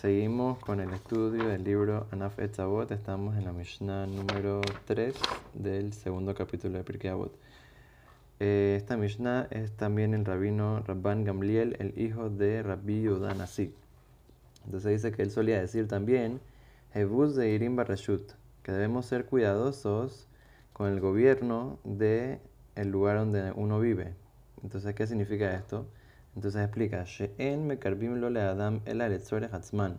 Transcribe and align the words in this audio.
Seguimos 0.00 0.58
con 0.60 0.80
el 0.80 0.94
estudio 0.94 1.46
del 1.46 1.62
libro 1.62 2.06
Anaf 2.10 2.38
Etzavot. 2.38 2.90
Estamos 2.90 3.36
en 3.36 3.44
la 3.44 3.52
Mishnah 3.52 4.06
número 4.06 4.62
3 4.86 5.14
del 5.52 5.92
segundo 5.92 6.34
capítulo 6.34 6.78
de 6.78 6.84
Pirkei 6.84 7.10
Avot. 7.10 7.36
Eh, 8.38 8.76
esta 8.78 8.96
Mishnah 8.96 9.48
es 9.50 9.72
también 9.72 10.14
el 10.14 10.24
rabino 10.24 10.80
Rabban 10.86 11.24
Gamliel, 11.24 11.76
el 11.80 11.92
hijo 12.00 12.30
de 12.30 12.62
Rabbi 12.62 13.02
Yudan 13.02 13.36
Nasi. 13.36 13.74
Entonces 14.64 14.90
dice 15.02 15.14
que 15.14 15.20
él 15.20 15.30
solía 15.30 15.60
decir 15.60 15.86
también, 15.86 16.40
Jebus 16.94 17.36
de 17.36 17.50
Irim 17.50 17.76
Barashut, 17.76 18.32
que 18.62 18.72
debemos 18.72 19.04
ser 19.04 19.26
cuidadosos 19.26 20.28
con 20.72 20.88
el 20.88 21.00
gobierno 21.00 21.78
del 21.84 22.38
el 22.74 22.88
lugar 22.88 23.18
donde 23.18 23.52
uno 23.52 23.78
vive. 23.78 24.14
Entonces, 24.62 24.94
¿qué 24.94 25.06
significa 25.06 25.54
esto? 25.54 25.84
Entonces 26.34 26.62
explica, 26.62 27.04
She'en 27.04 27.66
mekarbim 27.66 28.16
lo 28.16 28.30
le 28.30 28.40
adam 28.40 28.80
el 28.84 29.00
hatzman. 29.00 29.98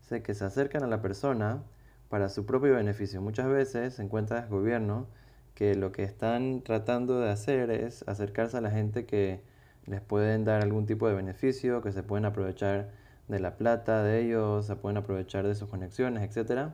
Dice 0.00 0.22
que 0.22 0.34
se 0.34 0.44
acercan 0.44 0.82
a 0.82 0.86
la 0.86 1.00
persona 1.00 1.62
para 2.08 2.28
su 2.28 2.44
propio 2.44 2.74
beneficio. 2.74 3.22
Muchas 3.22 3.48
veces 3.48 3.94
se 3.94 4.02
encuentra 4.02 4.40
el 4.40 4.48
gobierno 4.48 5.06
que 5.54 5.74
lo 5.74 5.92
que 5.92 6.02
están 6.02 6.62
tratando 6.62 7.20
de 7.20 7.30
hacer 7.30 7.70
es 7.70 8.06
acercarse 8.08 8.56
a 8.56 8.60
la 8.60 8.70
gente 8.70 9.06
que 9.06 9.42
les 9.86 10.00
pueden 10.00 10.44
dar 10.44 10.62
algún 10.62 10.86
tipo 10.86 11.08
de 11.08 11.14
beneficio, 11.14 11.82
que 11.82 11.92
se 11.92 12.02
pueden 12.02 12.24
aprovechar 12.24 12.90
de 13.28 13.38
la 13.40 13.56
plata 13.56 14.02
de 14.02 14.20
ellos, 14.22 14.66
se 14.66 14.76
pueden 14.76 14.96
aprovechar 14.96 15.46
de 15.46 15.54
sus 15.54 15.68
conexiones, 15.68 16.36
etc. 16.36 16.70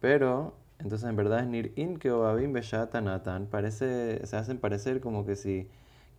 Pero, 0.00 0.56
entonces 0.78 1.08
en 1.08 1.16
verdad 1.16 1.40
es 1.40 1.46
nir 1.46 1.72
in 1.76 1.98
que 1.98 2.10
obabim 2.10 2.52
beshatanatan, 2.52 3.48
se 3.70 4.20
hacen 4.32 4.58
parecer 4.58 5.00
como 5.00 5.24
que 5.24 5.36
si 5.36 5.68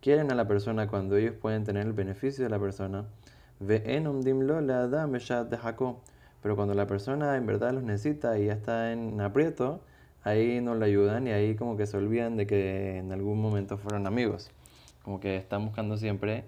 quieren 0.04 0.30
a 0.30 0.34
la 0.34 0.46
persona 0.46 0.86
cuando 0.86 1.16
ellos 1.16 1.34
pueden 1.34 1.64
tener 1.64 1.86
el 1.86 1.94
beneficio 1.94 2.44
de 2.44 2.50
la 2.50 2.58
persona. 2.58 3.06
Pero 6.42 6.56
cuando 6.56 6.74
la 6.74 6.86
persona 6.86 7.36
en 7.36 7.46
verdad 7.46 7.72
los 7.72 7.82
necesita 7.82 8.38
y 8.38 8.46
ya 8.46 8.52
está 8.52 8.92
en 8.92 9.18
aprieto, 9.22 9.80
ahí 10.22 10.60
no 10.60 10.74
le 10.74 10.84
ayudan 10.84 11.26
y 11.26 11.30
ahí 11.30 11.54
como 11.54 11.78
que 11.78 11.86
se 11.86 11.96
olvidan 11.96 12.36
de 12.36 12.46
que 12.46 12.98
en 12.98 13.12
algún 13.12 13.40
momento 13.40 13.78
fueron 13.78 14.06
amigos. 14.06 14.50
Como 15.02 15.20
que 15.20 15.38
están 15.38 15.64
buscando 15.64 15.96
siempre 15.96 16.44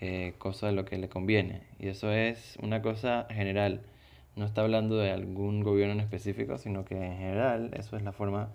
eh, 0.00 0.34
cosas 0.38 0.70
de 0.70 0.76
lo 0.76 0.84
que 0.84 0.96
le 0.96 1.08
conviene. 1.08 1.62
Y 1.80 1.88
eso 1.88 2.12
es 2.12 2.56
una 2.62 2.80
cosa 2.80 3.26
general. 3.28 3.80
No 4.36 4.44
está 4.44 4.60
hablando 4.60 4.98
de 4.98 5.10
algún 5.10 5.64
gobierno 5.64 5.94
en 5.94 6.00
específico, 6.00 6.58
sino 6.58 6.84
que 6.84 6.94
en 6.94 7.16
general 7.16 7.70
eso 7.74 7.96
es 7.96 8.04
la 8.04 8.12
forma 8.12 8.50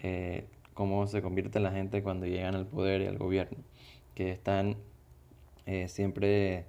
eh, 0.00 0.44
como 0.76 1.06
se 1.08 1.22
convierte 1.22 1.58
la 1.58 1.72
gente 1.72 2.02
cuando 2.02 2.26
llegan 2.26 2.54
al 2.54 2.66
poder 2.66 3.00
y 3.00 3.06
al 3.06 3.16
gobierno 3.18 3.58
que 4.14 4.30
están 4.30 4.76
eh, 5.66 5.88
siempre 5.88 6.66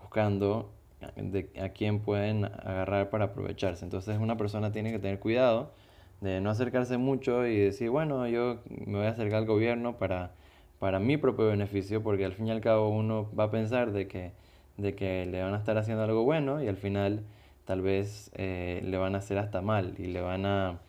buscando 0.00 0.72
de 1.16 1.48
a 1.60 1.68
quién 1.70 2.00
pueden 2.00 2.44
agarrar 2.44 3.08
para 3.08 3.26
aprovecharse. 3.26 3.84
Entonces 3.84 4.18
una 4.18 4.36
persona 4.36 4.72
tiene 4.72 4.90
que 4.90 4.98
tener 4.98 5.20
cuidado 5.20 5.72
de 6.20 6.40
no 6.40 6.50
acercarse 6.50 6.98
mucho 6.98 7.46
y 7.46 7.56
decir, 7.56 7.90
bueno, 7.90 8.26
yo 8.26 8.60
me 8.68 8.98
voy 8.98 9.06
a 9.06 9.10
acercar 9.10 9.38
al 9.38 9.46
gobierno 9.46 9.96
para, 9.96 10.32
para 10.78 10.98
mi 10.98 11.16
propio 11.16 11.46
beneficio, 11.46 12.02
porque 12.02 12.24
al 12.24 12.32
fin 12.32 12.48
y 12.48 12.50
al 12.50 12.60
cabo 12.60 12.88
uno 12.88 13.30
va 13.38 13.44
a 13.44 13.50
pensar 13.50 13.92
de 13.92 14.08
que, 14.08 14.32
de 14.76 14.94
que 14.94 15.26
le 15.26 15.42
van 15.42 15.54
a 15.54 15.58
estar 15.58 15.78
haciendo 15.78 16.02
algo 16.02 16.24
bueno 16.24 16.62
y 16.62 16.68
al 16.68 16.76
final 16.76 17.22
tal 17.64 17.80
vez 17.80 18.30
eh, 18.34 18.80
le 18.84 18.96
van 18.96 19.14
a 19.14 19.18
hacer 19.18 19.38
hasta 19.38 19.60
mal 19.60 19.94
y 19.98 20.06
le 20.06 20.20
van 20.20 20.46
a 20.46 20.80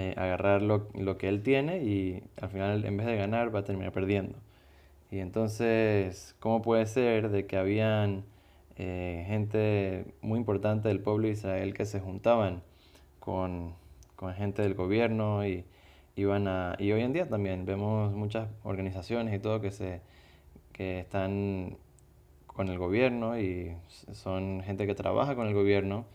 eh, 0.00 0.14
agarrar 0.16 0.62
lo, 0.62 1.18
que 1.18 1.28
él 1.28 1.42
tiene 1.42 1.78
y 1.82 2.22
al 2.40 2.50
final 2.50 2.84
en 2.84 2.96
vez 2.96 3.04
de 3.04 3.16
ganar 3.16 3.52
va 3.52 3.60
a 3.60 3.64
terminar 3.64 3.90
perdiendo. 3.90 4.38
Y 5.10 5.18
entonces, 5.18 6.36
¿cómo 6.38 6.62
puede 6.62 6.86
ser 6.86 7.30
de 7.30 7.46
que 7.46 7.56
habían 7.56 8.24
eh, 8.76 9.24
gente 9.26 10.04
muy 10.20 10.38
importante 10.38 10.86
del 10.86 11.00
pueblo 11.00 11.26
de 11.26 11.32
Israel 11.32 11.74
que 11.74 11.84
se 11.84 11.98
juntaban 11.98 12.62
con, 13.18 13.74
con, 14.14 14.32
gente 14.34 14.62
del 14.62 14.74
gobierno 14.74 15.44
y 15.44 15.64
iban 16.14 16.46
a... 16.46 16.76
Y 16.78 16.92
hoy 16.92 17.02
en 17.02 17.12
día 17.12 17.28
también 17.28 17.66
vemos 17.66 18.12
muchas 18.12 18.48
organizaciones 18.62 19.34
y 19.34 19.40
todo 19.40 19.60
que, 19.60 19.72
se, 19.72 20.00
que 20.72 21.00
están 21.00 21.76
con 22.46 22.68
el 22.68 22.78
gobierno 22.78 23.36
y 23.36 23.76
son 24.12 24.62
gente 24.64 24.86
que 24.86 24.94
trabaja 24.94 25.34
con 25.34 25.48
el 25.48 25.54
gobierno 25.54 26.06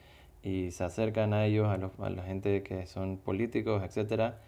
y 0.43 0.71
se 0.71 0.83
acercan 0.83 1.33
a 1.33 1.45
ellos, 1.45 1.67
a, 1.69 1.77
los, 1.77 1.91
a 1.99 2.09
la 2.09 2.23
gente 2.23 2.63
que 2.63 2.85
son 2.85 3.17
políticos, 3.17 3.83
etcétera, 3.83 4.39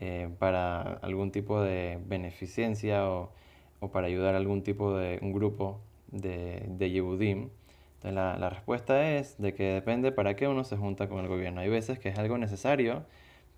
eh, 0.00 0.28
para 0.38 0.82
algún 0.82 1.30
tipo 1.30 1.62
de 1.62 1.98
beneficencia 2.06 3.08
o 3.08 3.30
o 3.84 3.90
para 3.90 4.06
ayudar 4.06 4.34
a 4.34 4.38
algún 4.38 4.62
tipo 4.62 4.96
de 4.96 5.18
un 5.22 5.32
grupo 5.32 5.80
de, 6.10 6.64
de 6.68 6.90
Yehudim. 6.90 7.50
Entonces 7.96 8.14
la, 8.14 8.38
la, 8.38 8.50
respuesta 8.50 9.12
es 9.16 9.40
de 9.40 9.54
que 9.54 9.64
depende 9.64 10.12
para 10.12 10.36
qué 10.36 10.48
uno 10.48 10.64
se 10.64 10.76
junta 10.76 11.08
con 11.08 11.20
el 11.20 11.28
gobierno. 11.28 11.60
Hay 11.60 11.68
veces 11.68 11.98
que 11.98 12.08
es 12.10 12.18
algo 12.18 12.38
necesario 12.38 13.04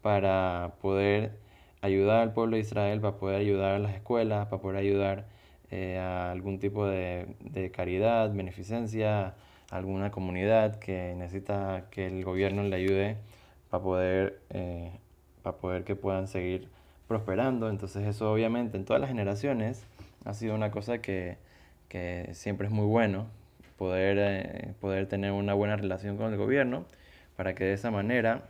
para 0.03 0.75
poder 0.83 1.33
ayudar 1.81 2.23
al 2.23 2.33
pueblo 2.33 2.57
de 2.57 2.63
Israel, 2.63 3.01
para 3.01 3.17
poder 3.19 3.41
ayudar 3.41 3.75
a 3.75 3.79
las 3.79 3.95
escuelas, 3.95 4.47
para 4.49 4.63
poder 4.63 4.79
ayudar 4.79 5.27
eh, 5.71 5.99
a 5.99 6.31
algún 6.33 6.59
tipo 6.59 6.87
de, 6.87 7.27
de, 7.41 7.71
caridad, 7.71 8.33
beneficencia, 8.33 9.35
alguna 9.71 10.11
comunidad 10.11 10.79
que 10.79 11.15
necesita 11.17 11.87
que 11.91 12.07
el 12.07 12.25
gobierno 12.25 12.63
le 12.63 12.77
ayude 12.77 13.17
para 13.71 13.83
poder, 13.83 14.41
eh, 14.51 14.93
para 15.43 15.57
poder 15.59 15.85
que 15.85 15.97
puedan 15.97 16.29
seguir 16.29 16.69
prosperando. 17.09 17.69
Entonces 17.69 18.07
eso 18.07 18.33
obviamente 18.33 18.77
en 18.77 18.85
todas 18.85 19.01
las 19.01 19.11
generaciones 19.11 19.87
ha 20.25 20.35
sido 20.35 20.55
una 20.55 20.71
cosa 20.71 20.99
que, 20.99 21.39
que 21.89 22.31
siempre 22.33 22.67
es 22.67 22.73
muy 22.73 22.87
bueno 22.87 23.27
poder, 23.77 24.19
eh, 24.21 24.75
poder 24.81 25.07
tener 25.07 25.33
una 25.33 25.55
buena 25.55 25.77
relación 25.77 26.17
con 26.17 26.33
el 26.33 26.39
gobierno 26.39 26.87
para 27.37 27.55
que 27.55 27.65
de 27.65 27.75
esa 27.75 27.91
manera 27.91 28.49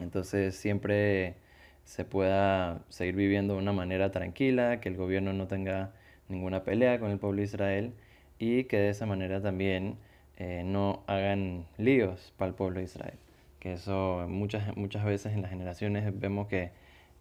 entonces 0.00 0.56
siempre 0.56 1.36
se 1.84 2.04
pueda 2.04 2.80
seguir 2.88 3.14
viviendo 3.16 3.54
de 3.54 3.60
una 3.60 3.72
manera 3.72 4.10
tranquila, 4.10 4.80
que 4.80 4.88
el 4.88 4.96
gobierno 4.96 5.32
no 5.32 5.46
tenga 5.46 5.92
ninguna 6.28 6.64
pelea 6.64 6.98
con 6.98 7.10
el 7.10 7.18
pueblo 7.18 7.38
de 7.38 7.44
Israel 7.44 7.92
y 8.38 8.64
que 8.64 8.78
de 8.78 8.88
esa 8.90 9.06
manera 9.06 9.40
también 9.42 9.98
eh, 10.36 10.62
no 10.64 11.02
hagan 11.06 11.66
líos 11.78 12.32
para 12.36 12.48
el 12.50 12.54
pueblo 12.54 12.78
de 12.78 12.84
Israel. 12.84 13.18
Que 13.60 13.74
eso 13.74 14.26
muchas, 14.28 14.76
muchas 14.76 15.04
veces 15.04 15.32
en 15.32 15.42
las 15.42 15.50
generaciones 15.50 16.18
vemos 16.18 16.48
que 16.48 16.72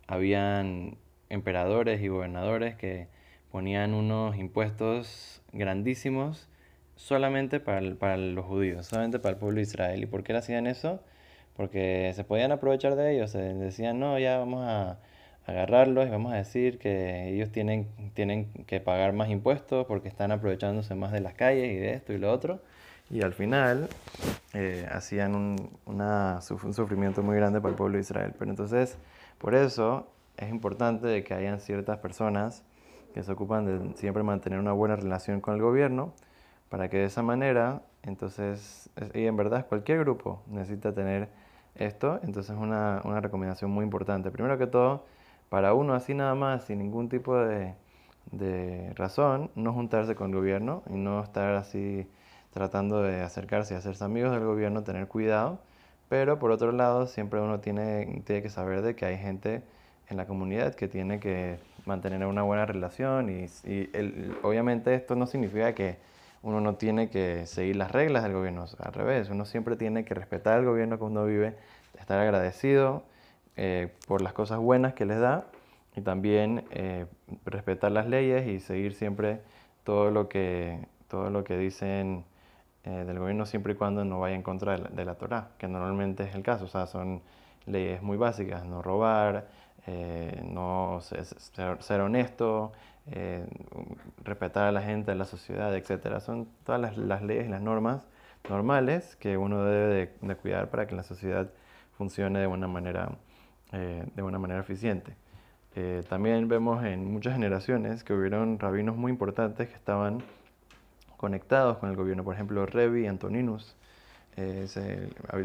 habían 0.07 0.97
emperadores 1.29 2.01
y 2.01 2.07
gobernadores 2.07 2.75
que 2.75 3.07
ponían 3.51 3.93
unos 3.93 4.37
impuestos 4.37 5.41
grandísimos 5.53 6.49
solamente 6.95 7.59
para, 7.59 7.95
para, 7.95 8.17
los 8.17 8.45
judíos, 8.45 8.87
solamente 8.87 9.19
para 9.19 9.33
el 9.33 9.39
pueblo 9.39 9.57
de 9.57 9.63
Israel. 9.63 10.03
¿Y 10.03 10.05
por 10.05 10.23
qué 10.23 10.33
hacían 10.33 10.67
eso? 10.67 11.03
Porque 11.55 12.11
se 12.15 12.23
podían 12.23 12.51
aprovechar 12.51 12.95
de 12.95 13.15
ellos. 13.15 13.33
Decían, 13.33 13.99
no, 13.99 14.17
ya 14.19 14.37
vamos 14.37 14.63
a 14.65 14.99
agarrarlos 15.45 16.07
y 16.07 16.09
vamos 16.09 16.33
a 16.33 16.37
decir 16.37 16.77
que 16.77 17.29
ellos 17.29 17.51
tienen, 17.51 17.87
tienen 18.13 18.51
que 18.67 18.79
pagar 18.79 19.13
más 19.13 19.29
impuestos 19.29 19.85
porque 19.87 20.07
están 20.07 20.31
aprovechándose 20.31 20.95
más 20.95 21.11
de 21.11 21.21
las 21.21 21.33
calles 21.33 21.71
y 21.71 21.75
de 21.75 21.93
esto 21.93 22.13
y 22.13 22.17
lo 22.17 22.31
otro. 22.31 22.61
Y 23.11 23.21
al 23.21 23.33
final 23.33 23.89
eh, 24.53 24.87
hacían 24.89 25.35
un, 25.35 25.69
un 25.85 26.73
sufrimiento 26.73 27.21
muy 27.21 27.35
grande 27.35 27.59
para 27.59 27.71
el 27.71 27.75
pueblo 27.75 27.97
de 27.97 28.01
Israel. 28.01 28.33
Pero 28.39 28.49
entonces, 28.49 28.97
por 29.37 29.53
eso 29.53 30.07
es 30.37 30.49
importante 30.49 31.23
que 31.23 31.33
hayan 31.33 31.59
ciertas 31.59 31.97
personas 31.99 32.63
que 33.13 33.21
se 33.23 33.31
ocupan 33.31 33.65
de 33.65 33.97
siempre 33.97 34.23
mantener 34.23 34.59
una 34.59 34.71
buena 34.71 34.95
relación 34.95 35.41
con 35.41 35.55
el 35.55 35.61
gobierno, 35.61 36.13
para 36.69 36.89
que 36.89 36.97
de 36.97 37.05
esa 37.05 37.21
manera, 37.21 37.81
entonces, 38.01 38.89
y 39.13 39.25
en 39.25 39.35
verdad 39.35 39.67
cualquier 39.67 39.99
grupo 39.99 40.41
necesita 40.47 40.93
tener 40.93 41.27
esto, 41.75 42.19
entonces 42.23 42.55
es 42.55 42.61
una, 42.61 43.01
una 43.03 43.19
recomendación 43.19 43.71
muy 43.71 43.83
importante. 43.83 44.31
Primero 44.31 44.57
que 44.57 44.67
todo, 44.67 45.05
para 45.49 45.73
uno 45.73 45.93
así 45.93 46.13
nada 46.13 46.33
más, 46.33 46.63
sin 46.63 46.79
ningún 46.79 47.09
tipo 47.09 47.37
de, 47.37 47.75
de 48.31 48.93
razón, 48.95 49.51
no 49.55 49.73
juntarse 49.73 50.15
con 50.15 50.29
el 50.29 50.37
gobierno 50.37 50.83
y 50.89 50.93
no 50.93 51.21
estar 51.21 51.55
así 51.55 52.07
tratando 52.51 53.01
de 53.01 53.21
acercarse 53.21 53.73
y 53.73 53.77
hacerse 53.77 54.03
amigos 54.03 54.31
del 54.31 54.43
gobierno, 54.43 54.83
tener 54.83 55.07
cuidado, 55.07 55.59
pero 56.09 56.39
por 56.39 56.51
otro 56.51 56.71
lado 56.71 57.07
siempre 57.07 57.39
uno 57.39 57.59
tiene, 57.59 58.21
tiene 58.25 58.41
que 58.41 58.49
saber 58.49 58.81
de 58.81 58.95
que 58.95 59.05
hay 59.05 59.17
gente 59.17 59.63
en 60.09 60.17
la 60.17 60.25
comunidad 60.25 60.75
que 60.75 60.87
tiene 60.87 61.19
que 61.19 61.57
mantener 61.85 62.25
una 62.25 62.43
buena 62.43 62.65
relación 62.65 63.29
y, 63.29 63.47
el, 63.93 64.37
obviamente 64.43 64.93
esto 64.93 65.15
no 65.15 65.25
significa 65.25 65.73
que 65.73 65.97
uno 66.43 66.59
no 66.59 66.75
tiene 66.75 67.09
que 67.09 67.45
seguir 67.45 67.75
las 67.75 67.91
reglas 67.91 68.23
del 68.23 68.33
gobierno, 68.33 68.65
al 68.79 68.93
revés, 68.93 69.29
uno 69.29 69.45
siempre 69.45 69.75
tiene 69.75 70.03
que 70.03 70.13
respetar 70.13 70.55
al 70.55 70.65
gobierno 70.65 70.97
que 70.97 71.03
uno 71.03 71.25
vive, 71.25 71.55
estar 71.99 72.19
agradecido 72.19 73.03
eh, 73.55 73.93
por 74.07 74.21
las 74.21 74.33
cosas 74.33 74.59
buenas 74.59 74.93
que 74.93 75.05
les 75.05 75.19
da 75.19 75.45
y 75.95 76.01
también 76.01 76.65
eh, 76.71 77.05
respetar 77.45 77.91
las 77.91 78.07
leyes 78.07 78.47
y 78.47 78.59
seguir 78.59 78.95
siempre 78.95 79.41
todo 79.83 80.11
lo 80.11 80.29
que, 80.29 80.87
todo 81.07 81.29
lo 81.29 81.43
que 81.43 81.57
dicen 81.57 82.25
eh, 82.83 83.03
del 83.05 83.19
gobierno 83.19 83.45
siempre 83.45 83.73
y 83.73 83.75
cuando 83.75 84.03
no 84.03 84.19
vaya 84.19 84.35
en 84.35 84.41
contra 84.41 84.71
de 84.71 84.79
la, 84.79 84.89
de 84.89 85.05
la 85.05 85.13
Torah, 85.13 85.49
que 85.59 85.67
normalmente 85.67 86.23
es 86.23 86.33
el 86.33 86.41
caso, 86.41 86.65
o 86.65 86.67
sea, 86.67 86.87
son 86.87 87.21
leyes 87.67 88.01
muy 88.01 88.17
básicas, 88.17 88.65
no 88.65 88.81
robar, 88.81 89.47
eh, 89.85 90.41
no 90.43 90.99
ser, 91.01 92.01
honesto, 92.01 92.71
eh, 93.11 93.45
respetar 94.23 94.67
a 94.67 94.71
la 94.71 94.81
gente, 94.81 95.11
a 95.11 95.15
la 95.15 95.25
sociedad, 95.25 95.75
etc. 95.75 96.19
Son 96.21 96.47
todas 96.63 96.97
las, 96.97 97.21
leyes 97.21 97.45
y 97.45 97.49
las 97.49 97.61
normas 97.61 98.07
normales 98.49 99.15
que 99.17 99.37
uno 99.37 99.63
debe 99.63 100.09
de, 100.19 100.35
cuidar 100.35 100.69
para 100.71 100.87
que 100.87 100.95
la 100.95 101.03
sociedad 101.03 101.51
funcione 101.97 102.39
de 102.39 102.47
una 102.47 102.67
manera, 102.67 103.11
de 103.71 104.23
una 104.23 104.39
manera 104.39 104.59
eficiente. 104.61 105.15
También 106.09 106.47
vemos 106.47 106.83
en 106.83 107.11
muchas 107.11 107.33
generaciones 107.33 108.03
que 108.03 108.13
hubieron 108.13 108.59
rabinos 108.59 108.97
muy 108.97 109.11
importantes 109.11 109.69
que 109.69 109.75
estaban 109.75 110.23
conectados 111.21 111.77
con 111.77 111.89
el 111.89 111.95
gobierno, 111.95 112.23
por 112.23 112.33
ejemplo, 112.33 112.65
Revi 112.65 113.05
Antoninus. 113.05 113.77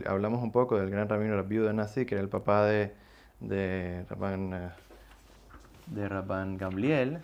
hablamos 0.06 0.42
un 0.42 0.50
poco 0.50 0.78
del 0.78 0.90
gran 0.90 1.08
rabino 1.08 1.36
Rabbi 1.36 1.58
Nasi, 1.74 2.06
que 2.06 2.14
era 2.14 2.22
el 2.22 2.30
papá 2.30 2.64
de, 2.64 2.92
de 3.40 4.04
Rabban, 4.08 4.72
de 5.86 6.08
Rabban 6.08 6.56
Gamliel, 6.56 7.18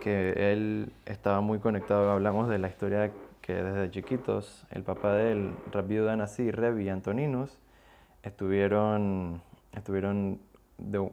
que 0.00 0.52
él 0.52 0.92
estaba 1.04 1.42
muy 1.42 1.58
conectado, 1.58 2.10
hablamos 2.10 2.48
de 2.48 2.58
la 2.58 2.68
historia 2.68 3.12
que 3.42 3.52
desde 3.52 3.90
chiquitos 3.90 4.64
el 4.70 4.82
papá 4.82 5.12
de 5.12 5.32
él, 5.32 5.52
Rabbi 5.70 5.96
Nasi, 6.16 6.50
Revi 6.50 6.88
Antoninus, 6.88 7.58
estuvieron, 8.22 9.42
estuvieron 9.72 10.40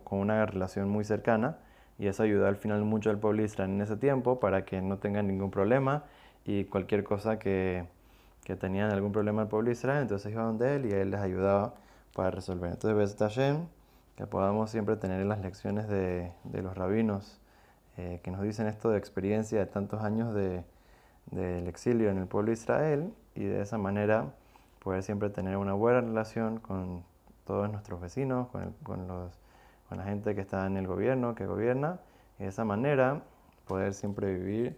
con 0.05 0.19
una 0.19 0.45
relación 0.45 0.87
muy 0.87 1.03
cercana 1.03 1.57
y 1.99 2.07
eso 2.07 2.23
ayudó 2.23 2.47
al 2.47 2.55
final 2.55 2.83
mucho 2.83 3.09
al 3.09 3.17
pueblo 3.17 3.43
israelí 3.43 3.73
en 3.73 3.81
ese 3.81 3.97
tiempo 3.97 4.39
para 4.39 4.63
que 4.63 4.81
no 4.81 4.99
tengan 4.99 5.27
ningún 5.27 5.51
problema 5.51 6.05
y 6.47 6.65
cualquier 6.65 7.03
cosa 7.03 7.37
que, 7.37 7.85
que 8.43 8.55
tenían 8.55 8.89
algún 8.89 9.11
problema 9.11 9.43
el 9.43 9.49
pueblo 9.49 9.69
Israel, 9.69 10.01
entonces 10.01 10.31
iban 10.31 10.57
de 10.57 10.77
él 10.77 10.85
y 10.87 10.91
él 10.91 11.11
les 11.11 11.19
ayudaba 11.19 11.75
para 12.15 12.31
resolver. 12.31 12.71
Entonces, 12.71 13.15
Hashem, 13.19 13.67
que 14.15 14.25
podamos 14.25 14.71
siempre 14.71 14.95
tener 14.95 15.23
las 15.25 15.39
lecciones 15.41 15.87
de, 15.89 16.31
de 16.45 16.61
los 16.61 16.75
rabinos 16.75 17.39
eh, 17.97 18.21
que 18.23 18.31
nos 18.31 18.41
dicen 18.41 18.67
esto 18.67 18.91
de 18.91 18.97
experiencia 18.97 19.59
de 19.59 19.65
tantos 19.65 20.01
años 20.01 20.33
del 20.33 20.63
de, 21.31 21.67
exilio 21.67 22.09
en 22.09 22.17
el 22.17 22.27
pueblo 22.27 22.47
de 22.47 22.53
Israel 22.53 23.13
y 23.35 23.43
de 23.43 23.61
esa 23.61 23.77
manera 23.77 24.33
poder 24.83 25.03
siempre 25.03 25.29
tener 25.29 25.57
una 25.57 25.73
buena 25.73 26.01
relación 26.01 26.59
con 26.59 27.03
todos 27.45 27.69
nuestros 27.69 27.99
vecinos, 27.99 28.47
con, 28.49 28.71
con, 28.83 29.07
los, 29.07 29.33
con 29.89 29.97
la 29.97 30.05
gente 30.05 30.33
que 30.35 30.41
está 30.41 30.65
en 30.65 30.77
el 30.77 30.87
gobierno, 30.87 31.35
que 31.35 31.45
gobierna, 31.45 31.99
y 32.39 32.43
de 32.43 32.49
esa 32.49 32.63
manera 32.63 33.23
poder 33.67 33.93
siempre 33.93 34.33
vivir 34.33 34.77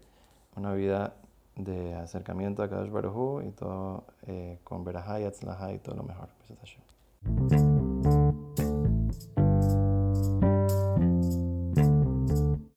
una 0.55 0.73
vida 0.73 1.13
de 1.59 1.93
acercamiento 1.95 2.63
a 2.63 2.69
Kadosh 2.69 2.89
Baruj 2.89 3.43
y 3.43 3.51
todo 3.51 4.05
eh, 4.27 4.59
con 4.63 4.83
Berajá 4.83 5.19
y 5.19 5.25
y 5.73 5.79
todo 5.79 5.95
lo 5.95 6.03
mejor. 6.03 6.29